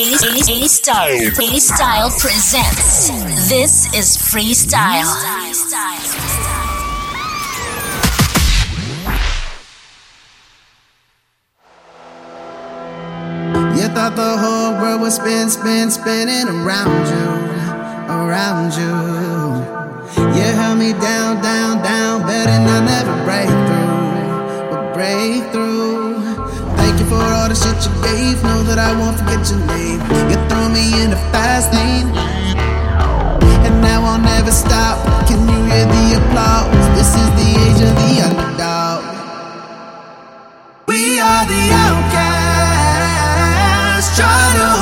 A 0.00 0.68
Style. 0.68 1.32
A 1.40 1.58
Style 1.58 2.10
presents. 2.20 3.08
This 3.48 3.92
is 3.92 4.16
Freestyle. 4.16 5.10
You 13.74 13.88
thought 13.88 14.14
the 14.14 14.36
whole 14.38 14.80
world 14.80 15.00
would 15.00 15.10
spin, 15.10 15.50
spin, 15.50 15.90
spinning 15.90 16.46
around 16.46 17.08
you, 17.10 17.26
around 18.06 18.70
you. 18.78 19.18
You 20.38 20.46
held 20.54 20.78
me 20.78 20.92
down, 20.92 21.42
down, 21.42 21.82
down, 21.82 22.22
betting 22.22 22.68
I 22.68 22.86
never 22.86 22.97
you. 28.42 28.48
Know 28.48 28.62
that 28.64 28.78
I 28.78 28.92
won't 28.98 29.18
forget 29.18 29.50
your 29.50 29.58
name. 29.66 30.00
You 30.30 30.36
threw 30.48 30.68
me 30.68 31.02
in 31.02 31.10
the 31.10 31.16
fast 31.32 31.72
lane, 31.72 32.08
and 33.66 33.80
now 33.82 34.04
I'll 34.04 34.20
never 34.20 34.50
stop. 34.50 34.98
Can 35.26 35.40
you 35.48 35.64
hear 35.66 35.86
the 35.86 36.14
applause? 36.18 36.88
This 36.96 37.14
is 37.14 37.28
the 37.34 37.48
age 37.64 37.80
of 37.82 37.94
the 37.98 38.22
underdog. 38.28 39.02
We 40.86 41.20
are 41.20 41.44
the 41.46 41.72
outcasts, 41.84 42.48
try 44.16 44.52
to 44.56 44.77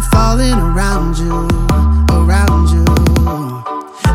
falling 0.10 0.54
around 0.54 1.18
you, 1.18 1.48
around 2.08 2.70
you. 2.70 2.84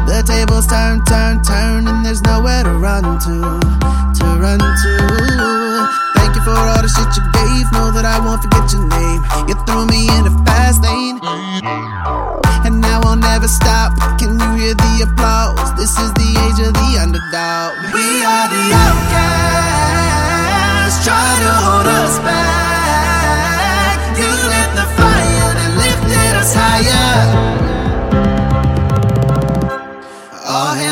The 0.08 0.24
tables 0.26 0.66
turn, 0.66 1.04
turn, 1.06 1.44
turn, 1.44 1.88
and 1.88 2.06
there's 2.06 2.22
nowhere 2.22 2.64
to 2.64 2.72
run 2.72 3.04
to, 3.04 3.60
to 4.18 4.26
run 4.42 4.58
to. 4.58 4.94
Thank 6.16 6.34
you 6.36 6.42
for 6.42 6.56
all 6.56 6.82
the 6.82 6.90
shit 6.90 7.14
you 7.14 7.22
gave. 7.36 7.70
Know 7.74 7.92
that 7.92 8.06
I 8.06 8.18
won't 8.26 8.42
forget 8.42 8.72
your 8.74 8.88
name. 8.88 9.22
You 9.46 9.54
threw 9.68 9.86
me 9.86 10.10
in 10.18 10.24
the 10.26 10.34
fast 10.48 10.82
lane, 10.82 11.20
and 12.66 12.82
now 12.82 13.02
I'll 13.04 13.16
never 13.16 13.48
stop. 13.48 13.94
Can 14.18 14.40
you 14.40 14.50
hear 14.58 14.74
the 14.74 15.06
applause? 15.06 15.76
This 15.76 15.94
is 16.00 16.12
the 16.14 16.30
age 16.48 16.60
of 16.66 16.74
the 16.74 16.90
underdog. 16.98 17.78
We 17.94 18.24
are 18.26 18.48
the 18.50 18.66
outcasts. 18.82 20.18
Try 21.06 21.28
to 21.44 21.52
hold 21.62 21.86
us 21.86 22.18
back. 22.26 22.37
Higher. 26.54 27.58
All 30.46 30.87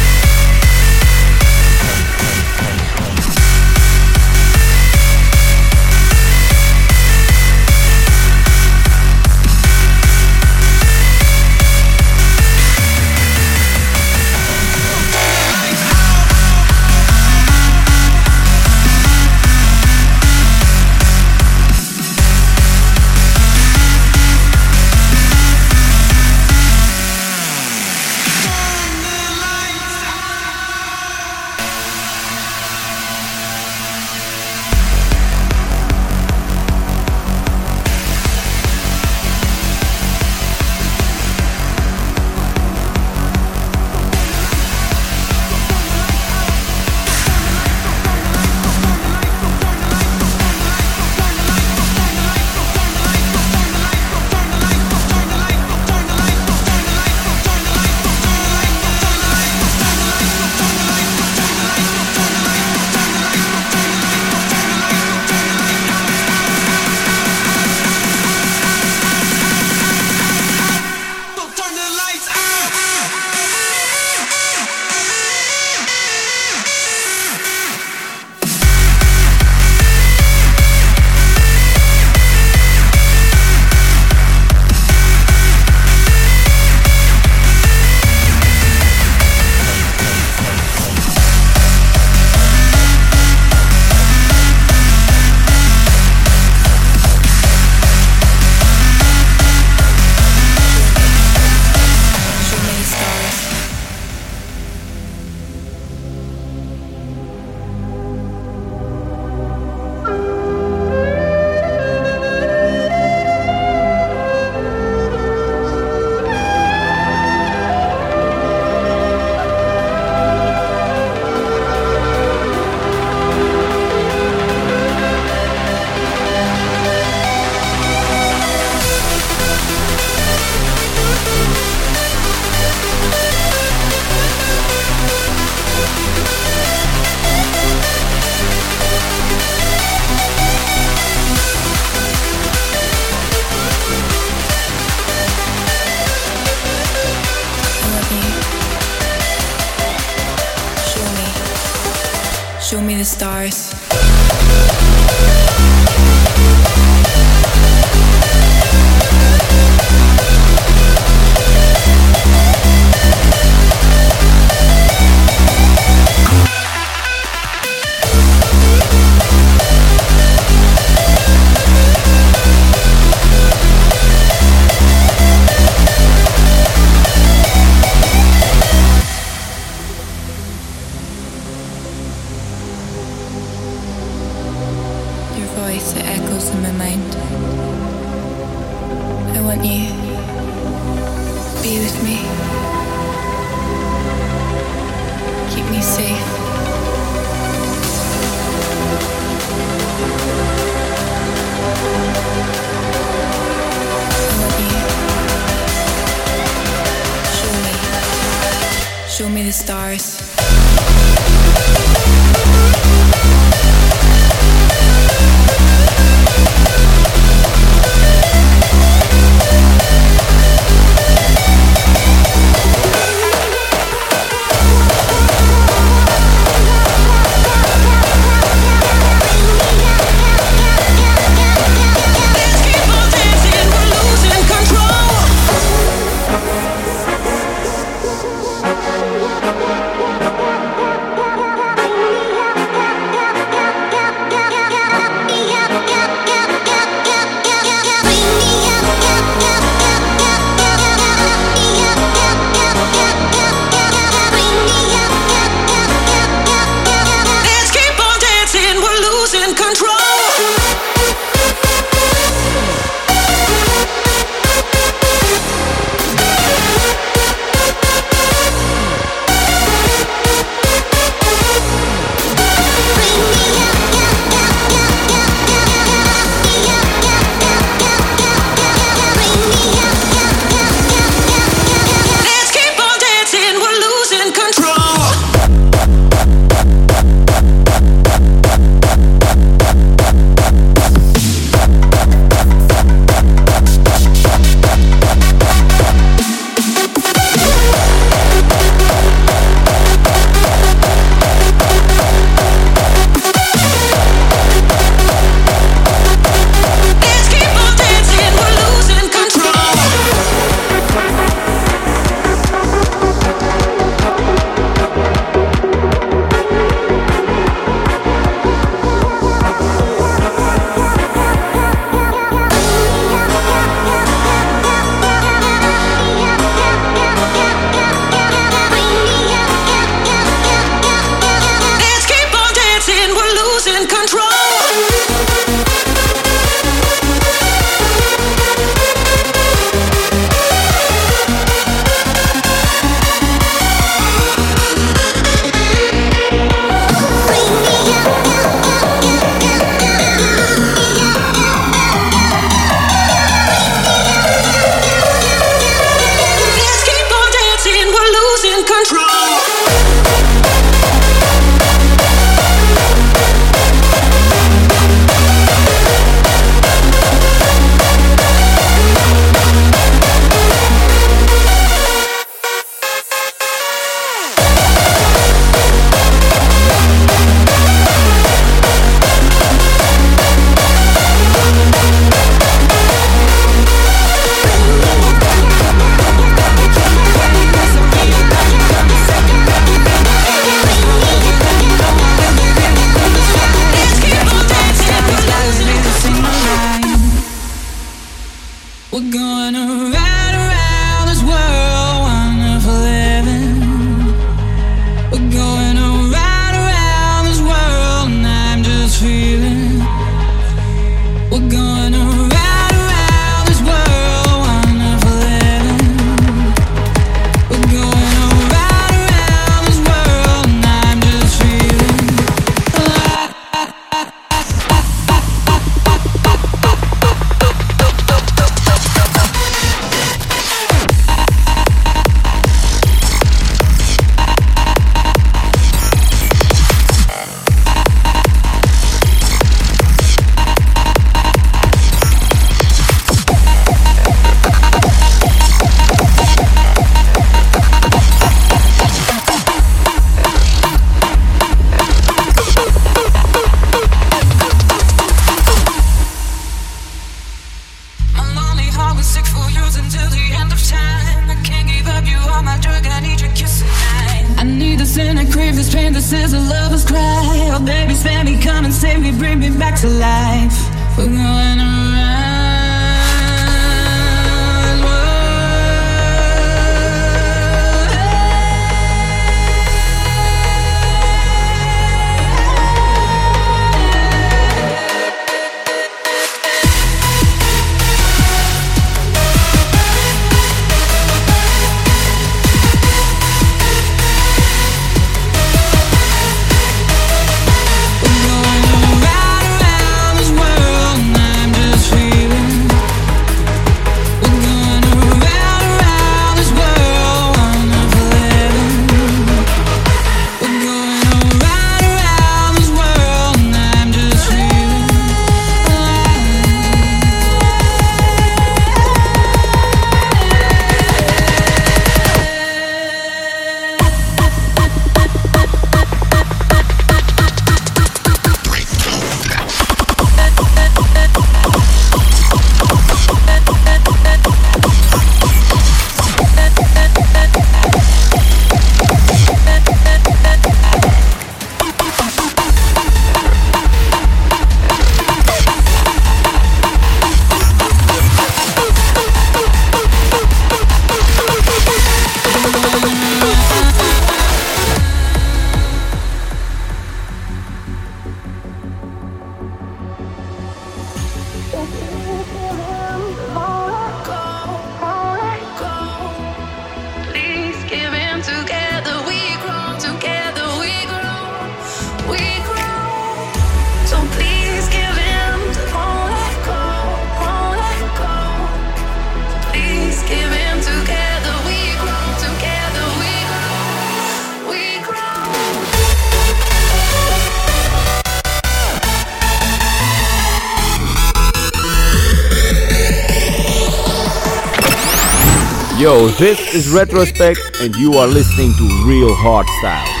this 596.21 596.53
is 596.53 596.69
Retrospect, 596.71 597.39
and 597.61 597.75
you 597.77 597.93
are 597.95 598.05
listening 598.05 598.53
to 598.53 598.85
Real 598.85 599.09
Hardstyle. 599.09 600.00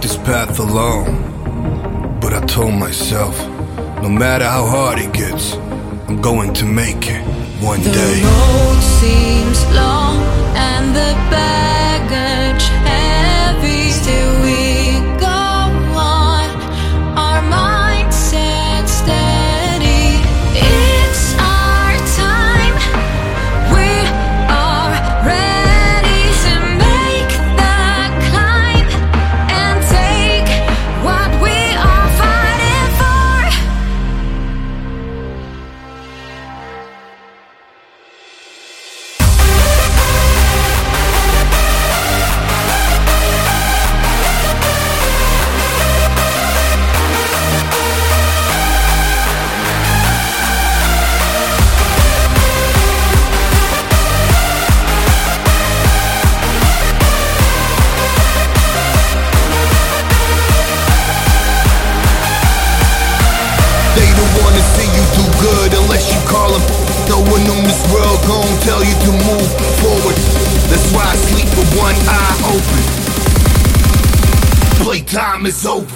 this 0.00 0.16
path 0.16 0.58
alone, 0.58 2.18
but 2.20 2.32
I 2.32 2.40
told 2.46 2.74
myself, 2.74 3.38
no 4.02 4.08
matter 4.08 4.44
how 4.44 4.66
hard. 4.66 4.89
world 67.92 68.20
gon' 68.26 68.58
tell 68.62 68.82
you 68.84 68.94
to 69.06 69.12
move 69.12 69.50
forward. 69.82 70.16
That's 70.70 70.92
why 70.92 71.04
I 71.04 71.16
sleep 71.16 71.48
with 71.58 71.70
one 71.76 71.96
eye 72.08 72.36
open. 72.54 72.82
Playtime 74.84 75.46
is 75.46 75.66
over. 75.66 75.86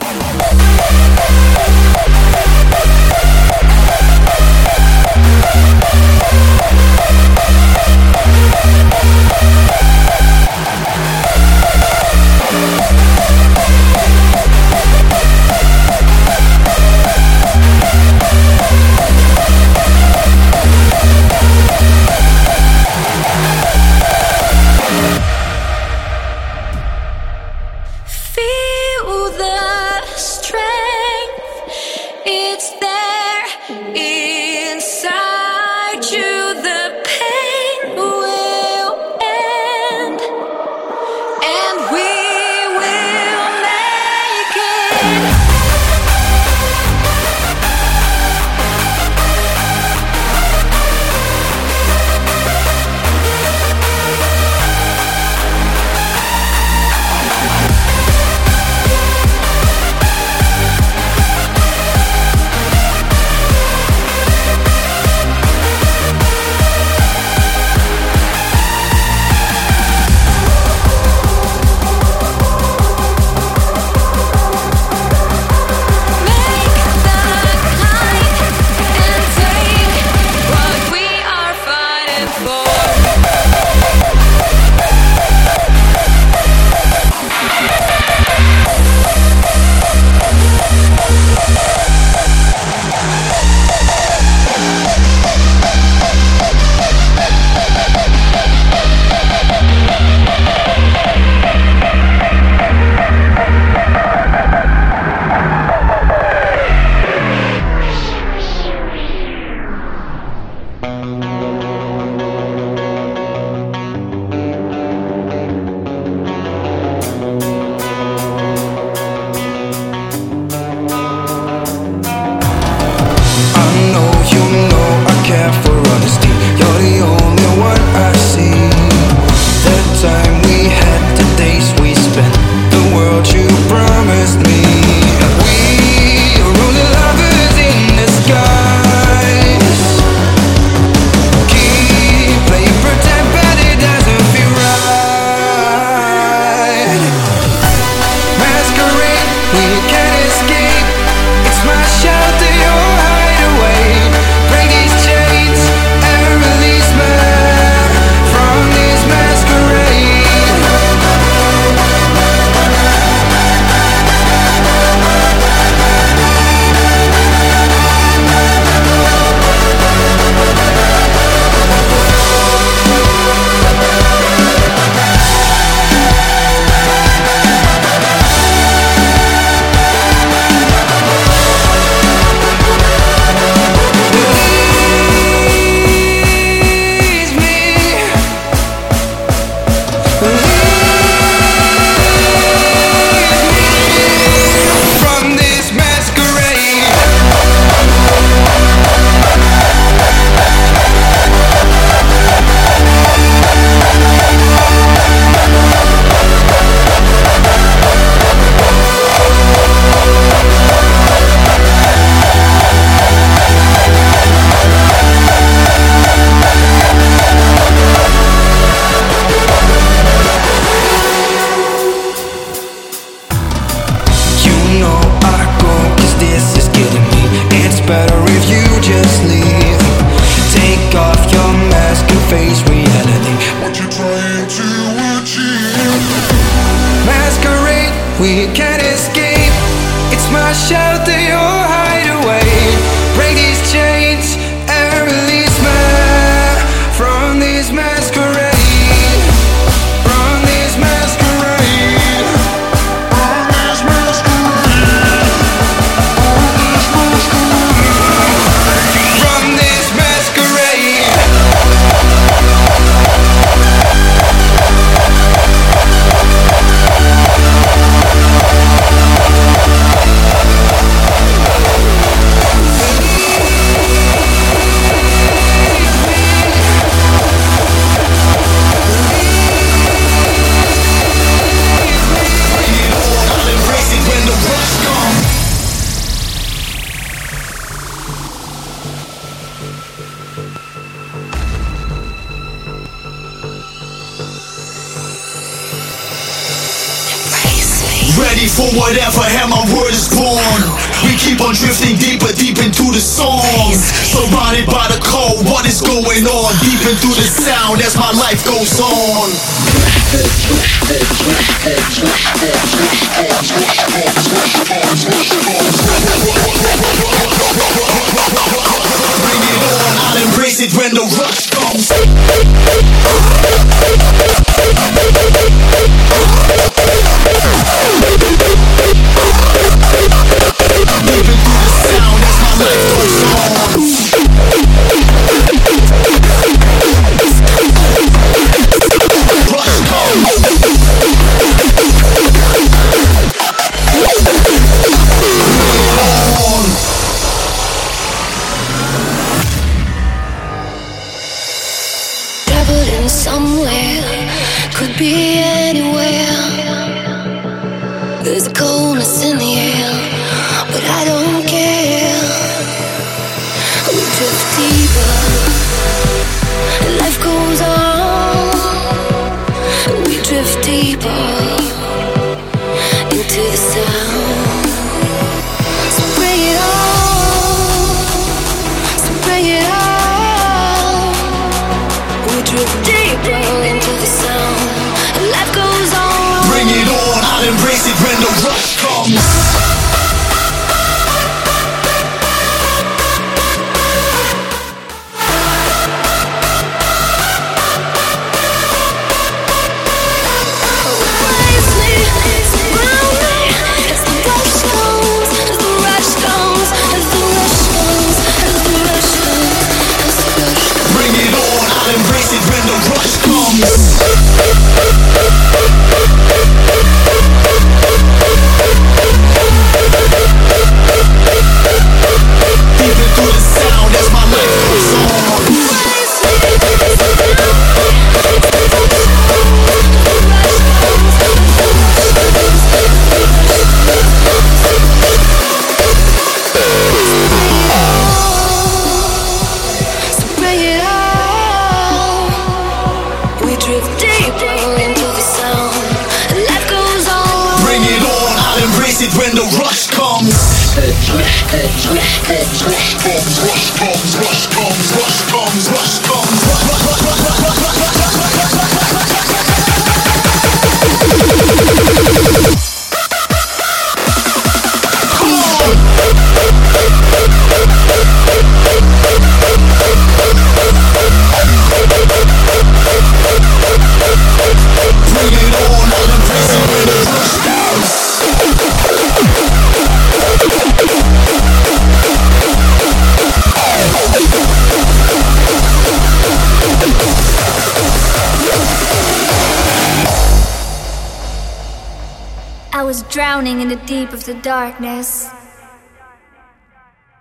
drowning 493.35 493.61
in 493.61 493.68
the 493.68 493.85
deep 493.87 494.12
of 494.12 494.24
the 494.26 494.35
darkness. 494.35 495.28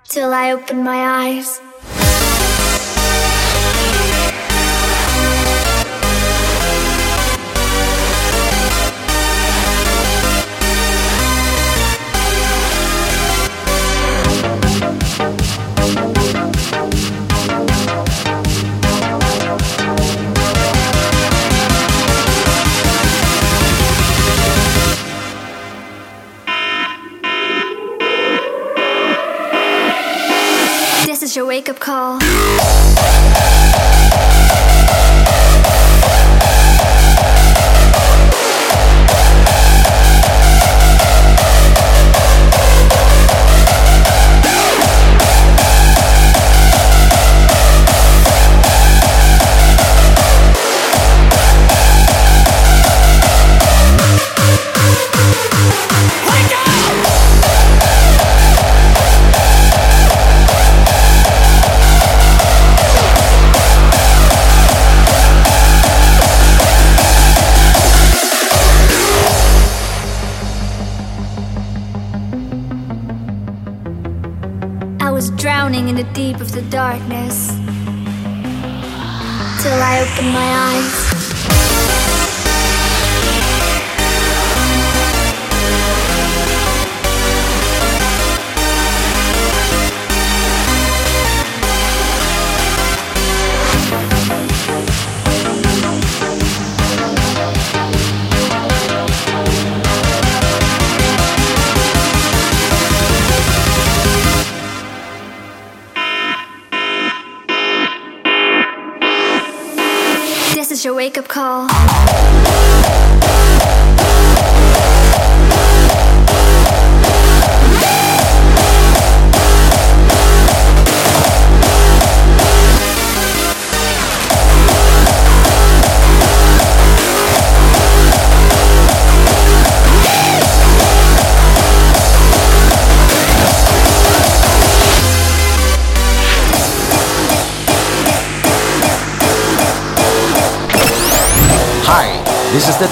Till 0.04 0.32
I 0.32 0.52
open 0.52 0.84
my 0.84 1.00
eyes. 1.26 1.63
darkness 76.94 77.48
till 79.64 79.82
I 79.82 80.02
open 80.02 80.32
my 80.32 80.50
eyes. 80.58 80.63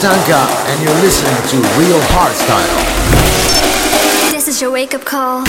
And 0.04 0.82
you're 0.82 1.00
listening 1.02 1.36
to 1.50 1.58
Real 1.78 2.00
Hardstyle. 2.10 2.66
This 4.32 4.48
is 4.48 4.60
your 4.60 4.72
wake 4.72 4.96
up 4.96 5.06
call. 5.06 5.44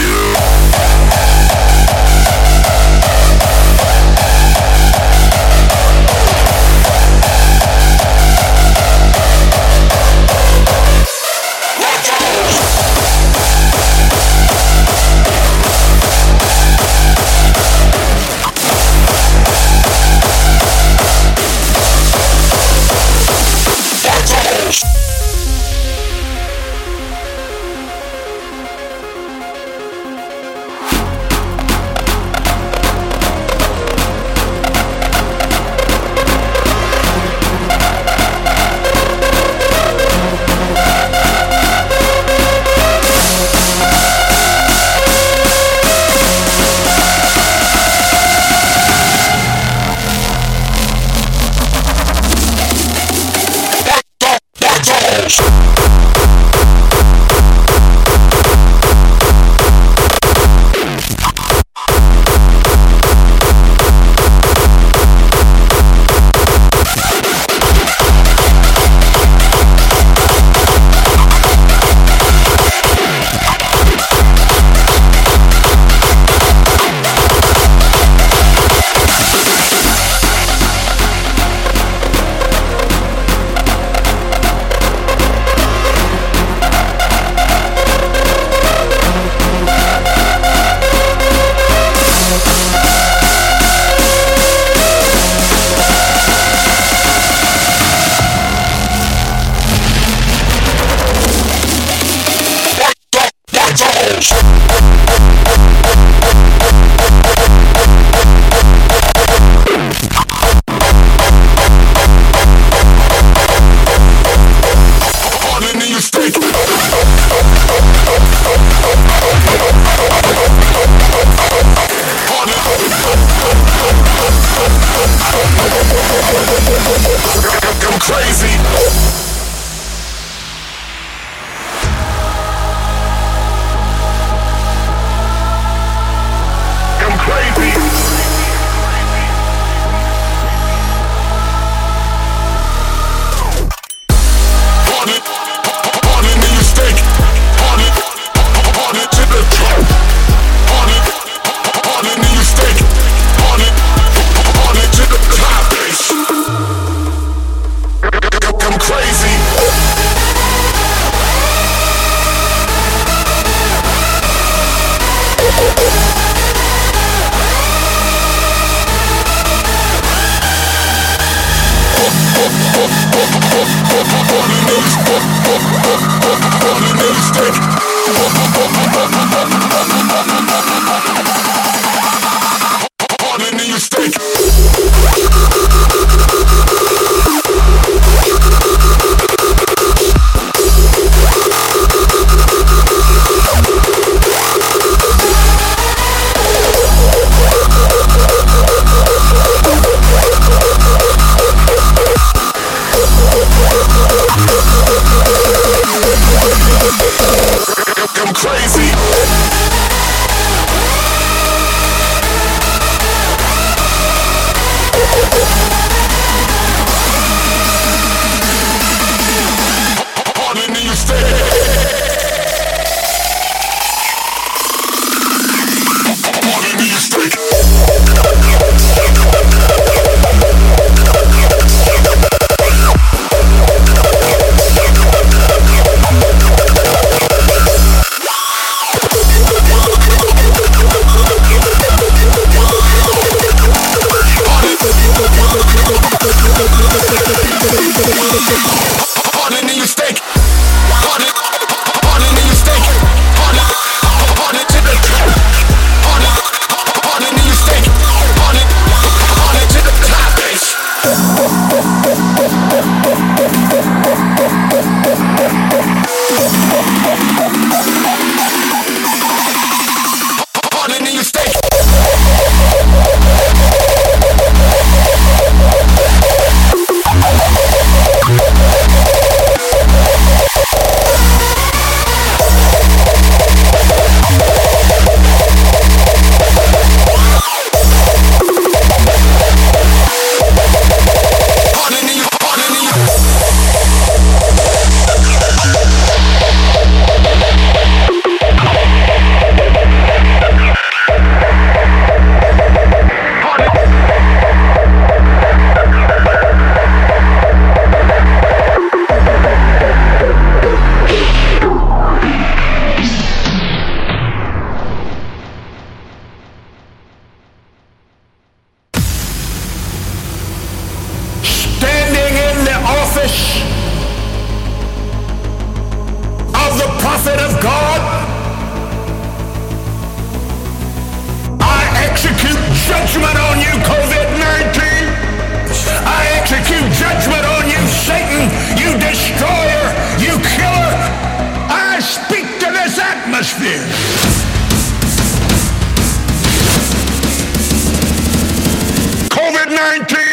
COVID 349.73 350.07
19. 350.09 350.32